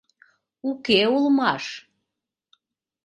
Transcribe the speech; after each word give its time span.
Уке 0.69 0.99
улмаш. 1.15 1.65